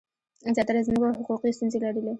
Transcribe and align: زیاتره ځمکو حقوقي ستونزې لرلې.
زیاتره 0.55 0.81
ځمکو 0.87 1.17
حقوقي 1.17 1.49
ستونزې 1.57 1.77
لرلې. 1.83 2.09